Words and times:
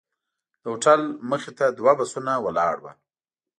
د 0.61 0.63
هوټل 0.71 1.01
مخې 1.29 1.51
ته 1.57 1.65
دوه 1.77 1.93
بسونه 1.99 2.31
ولاړ 2.45 2.75
وو. 2.79 2.91